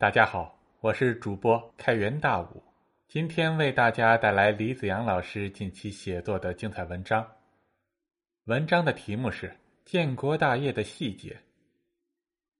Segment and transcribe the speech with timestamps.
[0.00, 2.62] 大家好，我是主播开元大武，
[3.08, 7.28] 今天为大家带来李子阳老师近期写作的精彩文章。
[8.44, 9.48] 文章的题目是
[9.84, 11.30] 《建国大业的细节》。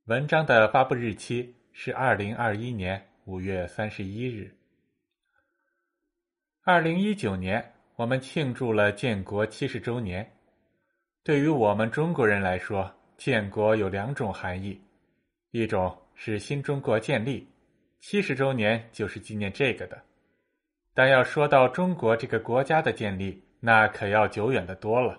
[0.07, 4.53] 文章的发布日期是二零二一年五月三十一日。
[6.65, 10.29] 二零一九年，我们庆祝了建国七十周年。
[11.23, 14.83] 对于我们中国人来说，建国有两种含义，
[15.53, 15.97] 一种。
[16.21, 17.49] 是新中国建立
[18.01, 20.03] 七十周年，就是纪念这个的。
[20.93, 25.17] 但要说到中国这个国家的建立，那可要久远的多了，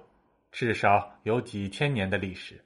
[0.52, 2.62] 至少有几千年的历史。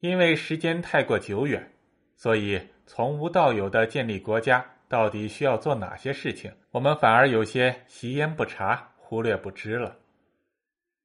[0.00, 1.72] 因为时间太过久远，
[2.16, 9.96] 所以从无到有的建立国家，到底需要做哪些事情，我们反而有些习焉不察、忽略不知了。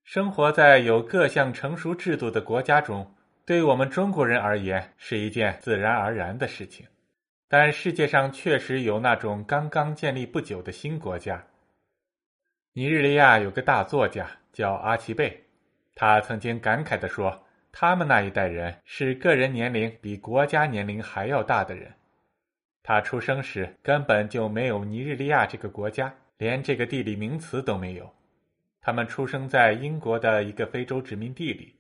[0.04, 3.08] 生活在有各项成熟制度的国家中。
[3.46, 6.88] 对我们中国人而言，是一件自然而然的事情。
[7.50, 11.46] 但世界上确实有那种刚刚建立不久的新国家。
[12.72, 15.44] 尼日利亚有个大作家叫阿奇贝，
[15.94, 21.94] 他曾经感慨地说：“他们那一代人是个人年龄比国家年龄还要大的人。
[22.82, 28.10] 他出生时根本就没有尼日利亚这个国家，连这个地理名词都没有。
[28.80, 31.76] 他们出生在英国的一个非洲殖民地里。”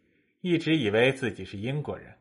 [0.45, 2.16] 一直以为自己是英国人，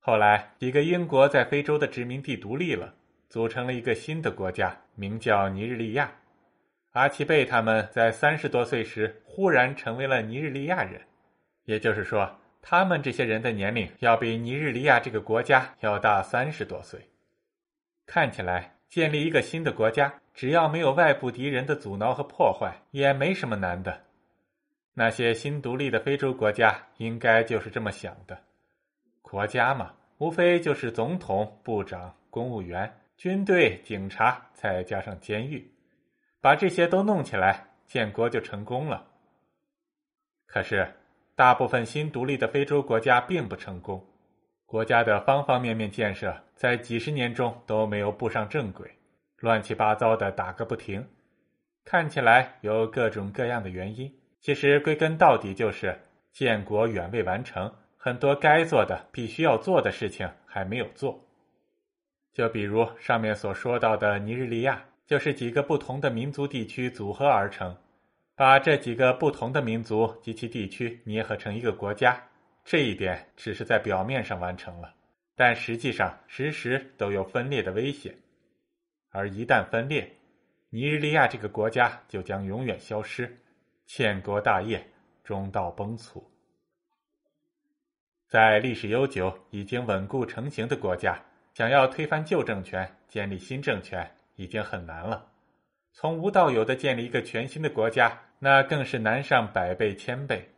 [0.00, 2.94] 后来几个英国在非洲的殖民地独立了，
[3.28, 6.10] 组成了一个新的国家，名叫尼日利亚。
[6.92, 11.02] 阿奇贝他们在三十多岁时忽然成为了尼日利亚人，
[11.66, 16.98] 也就是说，他们这些人的年龄要比尼日利亚这个国家要大三十多岁。
[18.06, 24.04] 看起来建立一个新的国家，只要没有外部敌人的阻挠和破坏，也没什么难的。
[24.96, 28.38] 那些新独立的非洲国家应该就是这么想的，
[29.22, 35.68] 国家嘛，无非就是总统、部长、公务员、军队、警察，再加上监狱，
[36.40, 39.04] 把这些都弄起来，建国就成功了。
[40.46, 40.88] 可是，
[41.34, 44.00] 大部分新独立的非洲国家并不成功，
[44.64, 48.88] 国家的方方面面建设在几十年中都没有步上正轨，
[49.38, 51.04] 乱七八糟的打个不停，
[51.84, 54.08] 看起来有各种各样的原因。
[54.44, 55.98] 其实归根到底就是
[56.30, 61.18] 建国远未完成，很多该做的、必须要做的事情还没有做。
[62.34, 67.74] 就比如上面所说到的尼日利亚，就是几个不同的民族地区组合而成，
[68.36, 72.22] 把这几个不同的民族及其地区捏合成一个国家，
[72.66, 74.92] 这一点只是在表面上完成了，
[75.34, 78.14] 但实际上时时都有分裂的危险。
[79.10, 80.06] 而一旦分裂，
[80.68, 83.34] 尼日利亚这个国家就将永远消失。
[83.86, 84.84] 建国大业
[85.22, 86.22] 终到崩殂，
[88.28, 91.22] 在历史悠久、已经稳固成型的国家，
[91.54, 95.30] 想要推翻旧政权、建立新政权，已经很难了。
[95.92, 100.50] 从无到有的建立一个全新的国家，那更是难上百倍、千倍。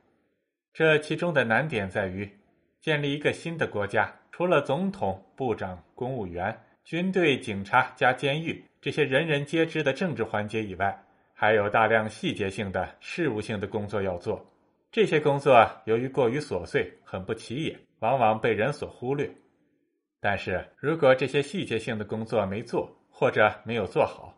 [0.72, 2.38] 这其中的难点在于，
[2.80, 11.04] 建立一个新的国家，除了总统、部长、公务员、军队、警察加监狱这些人人皆知的政治环节以外，
[11.38, 14.42] 还有大量细节性的事务性的工作要做，
[14.90, 19.30] 这些工作由于过于琐碎，很不起眼，往往被人所忽略。
[20.18, 24.34] 但是如果这些细节性的工作没做，或者没有做好，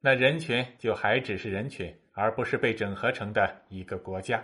[0.00, 4.42] 那人群就还只是人群，而不是被整合成的一个国家。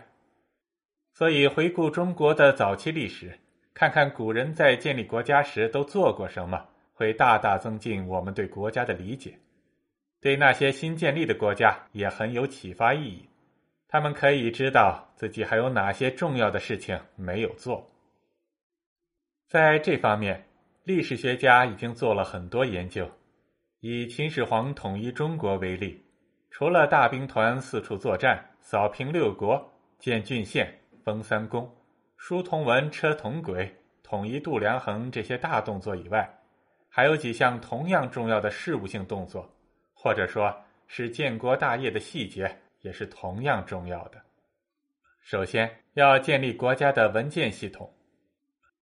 [1.14, 3.32] 所以，回顾中国的早期历史，
[3.72, 9.38] 看看古人在建立国家时都做过什么，会大大增进我们对国家的理解。
[10.24, 13.28] 对那些新建立的国家也很有启发意义，
[13.86, 17.86] 他们可以知道自己还有哪些重要的事情没有做。
[19.50, 20.42] 在这方面，
[20.84, 23.06] 历史学家已经做了很多研究。
[23.80, 26.02] 以秦始皇统一中国为例，
[26.50, 29.62] 除了大兵团四处作战、扫平六国、
[29.98, 30.74] 建郡县、
[31.04, 31.70] 封三公、
[32.16, 33.70] 书同文、车同轨、
[34.02, 36.26] 统一度量衡这些大动作以外，
[36.88, 39.53] 还有几项同样重要的事务性动作。
[40.04, 40.54] 或者说
[40.86, 44.22] 是建国大业的细节也是同样重要的。
[45.22, 47.90] 首先要建立国家的文件系统。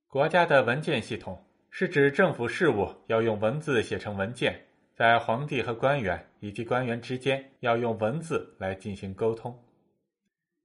[0.08, 1.40] 国家的文件系统
[1.70, 4.66] 是指政府事务要用文字写成文件，
[4.96, 9.64] 在皇帝和官员以及官员之间要用文字来进行沟通。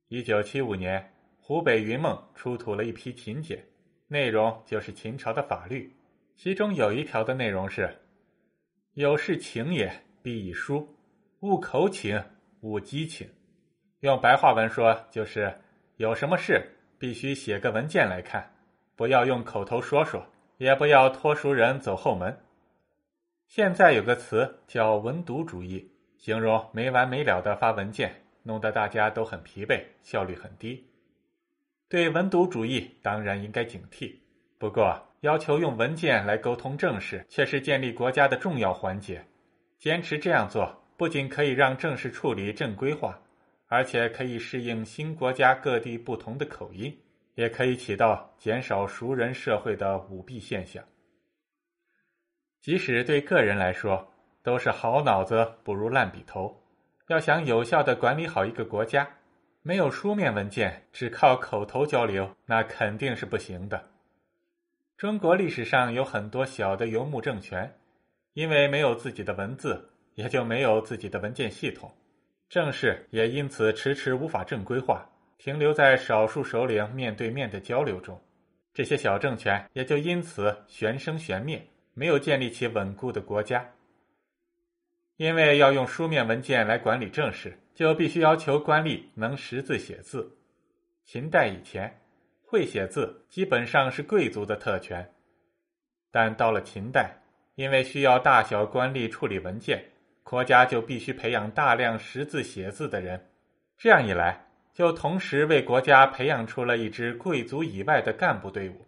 [0.08, 3.62] 一九七五年，湖北云梦出土了一批秦简，
[4.08, 5.94] 内容就是秦朝的法律，
[6.35, 7.94] 其中有一条的内容是
[8.97, 9.93] ：“有事请也。”
[10.26, 10.93] 必以书，
[11.38, 12.20] 勿口请，
[12.62, 13.28] 勿机请。
[14.00, 15.56] 用白话文说，就是
[15.99, 16.61] 有什么事
[16.99, 18.52] 必须写个文件来看，
[18.96, 20.26] 不要用口头说说，
[20.58, 22.37] 也不要托熟人走后门，
[23.46, 25.88] 现在有个词叫“文牍主义”，
[26.19, 28.12] 形容没完没了的发文件，
[28.43, 30.84] 弄得大家都很疲惫，效率很低。
[31.88, 34.12] 对文牍主义当然应该警惕，
[34.58, 39.25] 不过要求用文件来沟通政事，却是建立国家的重要环节。
[39.78, 43.20] 坚持这样做，不仅可以让政事处理正规化，
[43.67, 46.99] 而且可以适应新国家各地不同的口音，
[47.34, 50.82] 也可以起到减少熟人社会的舞弊现象。
[52.62, 54.12] 即使对个人来说，
[54.43, 56.62] 都是好脑子不如烂笔头。
[57.08, 59.08] 要想有效的管理好一个国家，
[59.62, 63.90] 没有书面文件，只靠口头交流，那肯定是不行的。
[64.96, 67.79] 中国历史上有很多小的游牧政权，
[68.37, 69.83] 因为没有自己的文字，
[70.15, 71.91] 也就没有自己的文件系统，
[72.50, 78.21] 政事也因此迟迟无法正规化，停留在少数首领面对面的交流中。
[78.75, 81.67] 这些小政权也就因此悬生悬灭。
[81.94, 83.67] 没有建立起稳固的国家，
[85.17, 90.37] 因为要用书面文件来管理政事，就必须要求官吏能识字写字。
[91.06, 92.03] 秦代以前，
[92.43, 95.11] 会写字基本上是贵族的特权，
[96.11, 97.17] 但到了秦代，
[97.56, 99.85] 因为需要大小官吏处理文件，
[100.23, 103.20] 国家就必须培养大量识字写字的人。
[103.76, 108.87] 这样一来，就同时为国家培养出了一支贵族以外的干部队伍，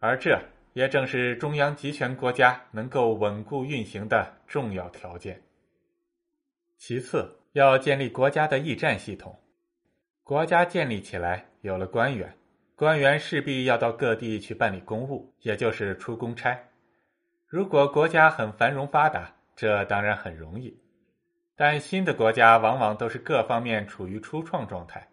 [0.00, 0.36] 而这。
[0.76, 5.40] 也正是中央集权国家能够稳固运行的重要条件。
[6.76, 9.34] 其次，要建立国家的驿站系统。
[10.22, 12.30] 国家建立起来，有了官员，
[12.74, 16.62] 官员势必要到各地去办理公务，也就是出公差。
[17.46, 20.76] 如果国家很繁荣发达，这当然很容易。
[21.54, 25.08] 但新的国家往往都是各方面处于初创状态，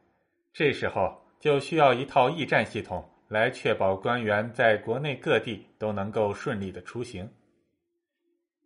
[0.52, 3.10] 这时候就需要一套驿站系统。
[3.30, 7.28] 来确保官员在国内各地都能够顺利的出行。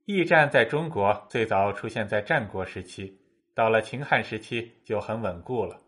[0.04, 3.18] 驿站在中国最早出现在战国时期，
[3.54, 5.80] 到了秦汉时期就很稳固了。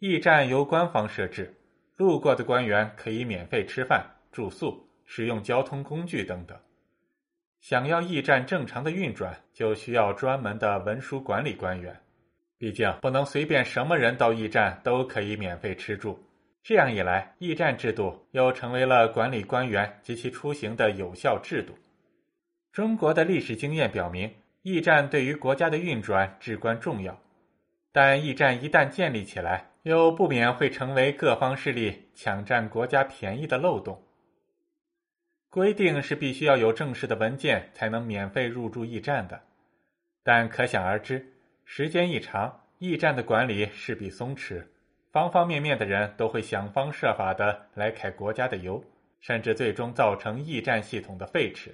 [0.00, 1.54] 驿站由官方设置，
[1.96, 6.60] 路过的官员可以免费吃饭、住宿、使用交通工具等等。
[7.60, 11.94] 想要驿站正常的运转，就需要专门的文书管理官员。
[12.56, 16.18] 毕竟不能随便什么人到驿站都可以免费吃住。
[16.62, 21.72] 这样一来，驿站制度又成为了管理官员及其出行的有效制度。
[22.72, 24.32] 中国的历史经验表明，
[24.62, 27.18] 驿站对于国家的运转至关重要。
[27.92, 34.00] 但驿站一旦建立起来，又不免会成为各方势力抢占国家便宜的漏洞。
[35.58, 39.42] 规定是必须要有正式的文件才能免费入住驿站的，
[40.22, 41.32] 但可想而知，
[41.64, 44.64] 时间一长，驿站的管理势必松弛。
[45.10, 48.80] 方方面面的人都会想方设法的来揩国家的油，
[49.18, 51.70] 甚至最终造成驿站系统的废弛。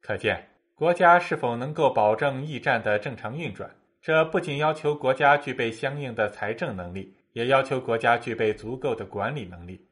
[0.00, 3.68] 可见，国家是否能够保证驿站的正常运转，
[4.00, 9.84] 这不仅要求国家具备相应的财政能力，也要求国家具备足够的管理能力。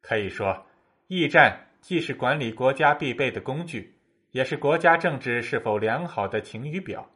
[0.00, 0.64] 可以说，
[1.08, 3.94] 驿站既是管理国家必备的工具，
[4.30, 7.10] 也是国家政治是否良好的晴雨表。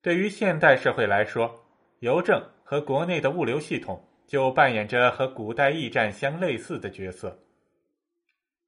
[0.00, 1.66] 对于现代社会来说，
[1.98, 2.42] 邮政。
[2.70, 7.36] 和国内的物流系统就扮演着和古代驿站相类似的角色，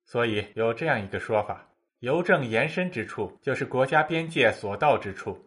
[0.04, 1.68] 所以有这样一个说法：
[2.00, 5.38] 邮政延伸之处就是国家边界所到之处。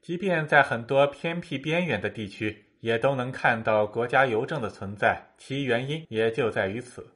[0.00, 7.06] 即便在很多偏僻边远的地区，也都能看到国家邮政的存在，其原因也就在于此。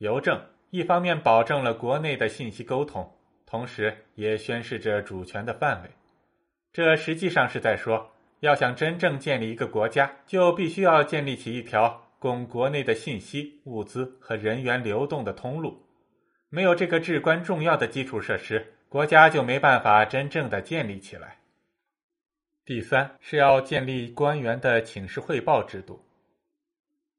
[0.00, 3.10] 邮政一方面保证了国内的信息沟通，
[3.46, 5.90] 同时也宣示着主权的范围。
[6.72, 8.10] 这实际上是在说。
[8.40, 15.78] 要想真正建立一个国家，就必须要建立起一条供国内的信息、物资和人员流动的通路。
[16.48, 21.36] 没有这个至关重要的基础设施，国家就没办法真正的建立起来。
[22.64, 26.02] 第三是要建立官员的请示汇报制度。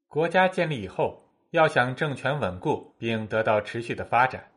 [0.08, 4.50] 国家建立以后，要想政权稳固并得到持续的发展，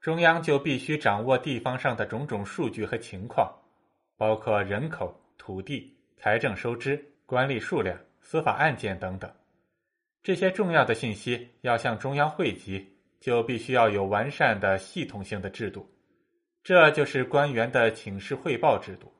[0.00, 3.50] 中央就必须掌握地方上的种种数据和情况，
[4.16, 5.96] 包括人口、土地。
[6.22, 9.32] 财政收支、官吏数量、司法案件等等，
[10.22, 15.90] 这些重要的信息要向中央汇集，就必须要有完善的系统性的制度。
[16.62, 19.10] 这就是官员的请示汇报制度。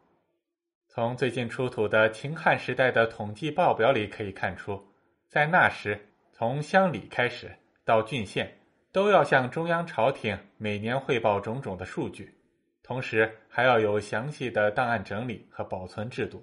[0.89, 4.79] 从最近出土的秦汉时代的统计报表里可以看出，
[5.27, 6.10] 在那时，
[6.41, 7.55] 从乡里开始
[7.85, 8.51] 到郡县，
[8.93, 12.35] 都要向中央朝廷每年汇报种种的数据，
[12.83, 16.43] 同时还要有详细的档案整理和保存制度。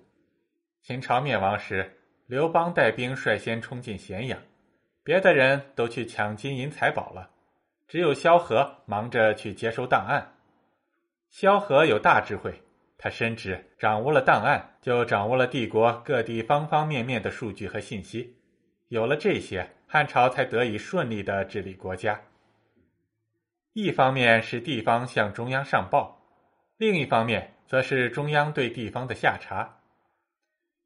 [0.84, 4.40] 秦朝灭亡时，刘邦带兵率先冲进咸阳，
[5.04, 7.32] 别的人都去抢金银财宝了，
[7.88, 10.36] 只有萧何忙着去接收档案。
[11.32, 12.62] 萧何有大智慧，
[13.00, 18.38] 他深知掌握了档案，就掌握了帝国各地方方面面的数据和信息。
[18.90, 22.22] 有了这些，汉朝才得以顺利的治理国家。
[23.72, 26.22] 一方面是地方向中央上报，
[26.76, 29.80] 另一方面则是中央对地方的下查。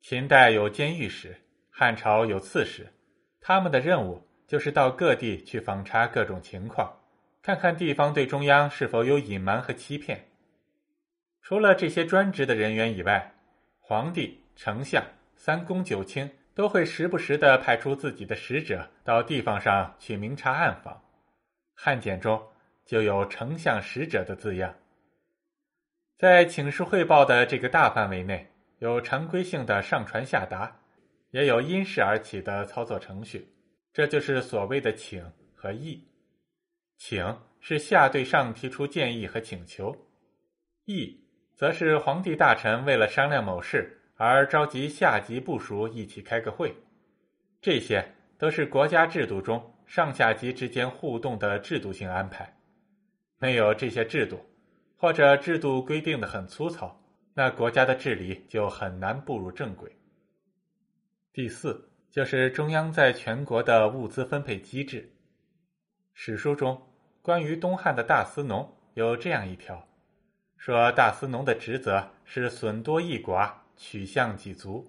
[0.01, 1.35] 秦代有监狱使，
[1.71, 2.93] 汉朝有刺史，
[3.39, 6.99] 他们的任务就是到各地去访查各种情况，
[7.41, 10.27] 看看地方对中央是否有隐瞒和欺骗。
[11.41, 13.33] 除了这些专职的人员以外，
[13.79, 15.03] 皇帝、丞相、
[15.35, 21.01] 三公九卿都会时不时的派出自己的使者到地方上去明察暗访。
[21.73, 22.41] 汉简中
[22.85, 24.75] 就有“丞相使者”的字样。
[26.17, 28.47] 在请示汇报的这个大范围内，
[28.79, 30.79] 有常规性的上传下达，
[31.31, 33.47] 也有因事而起的操作程序，
[33.93, 36.07] 这就是所谓的请和议。
[36.97, 39.95] 请是下对上提出建议和请求，
[40.85, 41.17] 议。
[41.53, 46.75] 则是皇帝大臣为了商量某事而召集下级部署一起开个会，
[47.59, 52.55] 这些都是国家制度中上下级之间互动的制度性安排。
[53.39, 54.39] 没有这些制度，
[54.95, 59.91] 或者制度规定的很粗糙，那国家的治理就很难步入正轨。
[61.33, 65.11] 第四，就是中央在全国的物资分配机制。
[66.13, 66.79] 史书中
[67.23, 69.83] 关于东汉的大司农有这样一条。
[70.57, 73.51] 说大司农的职责是损多益寡，
[73.81, 74.87] 取向几足。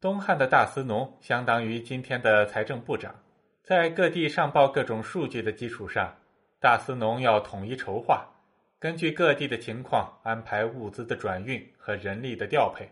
[0.00, 3.12] 东汉的大司农相当于今天的财政部长，
[3.64, 6.16] 在各地上报各种数据的基础上，
[6.60, 8.24] 大司农要统一筹划，
[8.78, 12.88] 根据各地的情况安排物资的转运和人力的调配。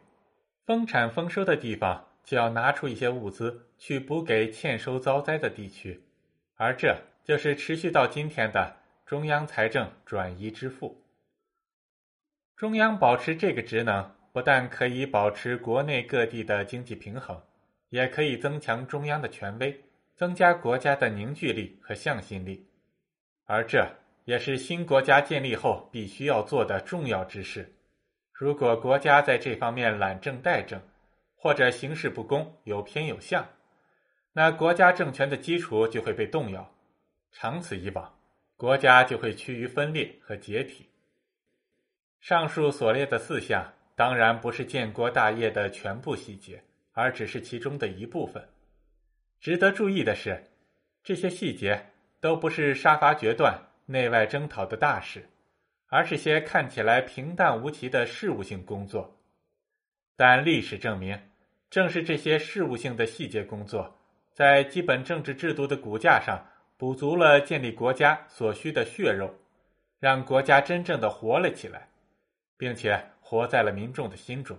[0.67, 6.03] 丰产丰收的地方就要拿出一些物资去补给欠收遭灾的地区，
[6.57, 8.75] 而这就是持续到今天的
[9.07, 11.01] 中央财政转移支付。
[12.57, 17.41] 中央保持这个职能，不但可以保持国内各地的经济平衡，
[17.91, 19.81] 也可以增强中央的权威，
[20.17, 22.67] 增加国家的凝聚力和向心力。
[23.45, 23.89] 而这
[24.25, 27.73] 也是新国家建立后必须要做的重要之事。
[28.33, 30.83] 如果国家在这方面懒政怠政，
[31.37, 33.49] 或者行事不公、有偏有向，
[34.33, 36.75] 那国家政权的基础就会被动摇，
[37.31, 38.13] 长此以往，
[38.57, 40.89] 国家就会趋于分裂和解体。
[42.21, 48.49] 上述所列的四项当然不是建国大业的全部细节，而只是其中的一部分。
[49.41, 50.43] 值得注意的是，
[51.03, 55.29] 这些细节都不是杀伐决断、内外征讨的大事，
[55.87, 59.17] 而是些看起来平淡无奇的事务性工作。
[60.17, 61.17] 但历史证明，
[61.71, 63.97] 正是这些事务性的细节工作，
[64.33, 66.45] 在基本政治制度的骨架上
[66.77, 69.33] 补足了建立国家所需的血肉，
[70.01, 71.89] 让国家真正的活了起来。
[72.57, 74.57] 并且活在了民众的心中，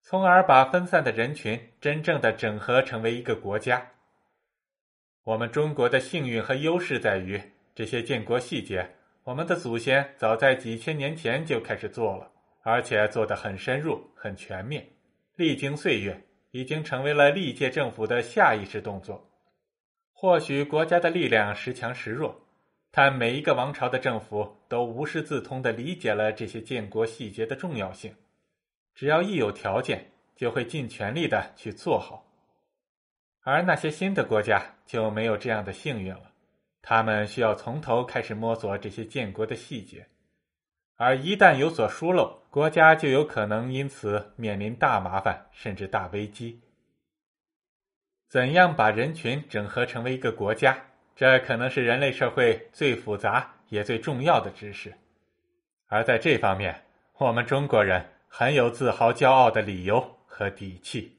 [0.00, 3.86] 从而把分散的人群真正的整合成为一个国家。
[5.22, 7.38] 我们中国的幸运和优势在于，
[7.74, 8.90] 这些建国细节，
[9.22, 14.88] 我们的祖先早在几千年前就开始做了，而且做得很深入、很全面。
[15.36, 16.18] 历经岁月，
[16.52, 19.30] 已经成为了历届政府的下意识动作。
[20.14, 22.34] 或许国家的力量时强时弱。
[22.92, 28.14] 但每一个王朝的政府都无师自通的理解了这些建国细节的重要性，
[28.94, 32.26] 只要一有条件，就会尽全力的去做好。
[33.42, 36.32] 而那些新的国家就没有这样的幸运了，
[36.82, 40.08] 他们需要从头开始摸索这些建国的细节，
[40.96, 46.60] 而一旦有所疏漏，国家就有可能因此面临大麻烦甚至大危机。
[48.28, 50.89] 怎样把人群整合成为一个国家？
[51.20, 54.94] 这可能是人类社会最复杂也最重要的知识，
[55.86, 56.82] 而在这方面，
[57.18, 61.18] 我们中国人很有自豪骄傲的理由和底气。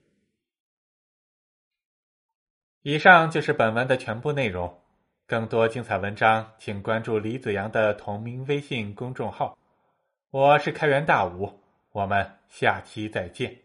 [2.82, 4.82] 以上就是本文的全部内容，
[5.28, 9.56] 更多精彩文章，请关注李子阳的同名微信公众号。
[10.32, 13.61] 我是开元大武，我们下期再见。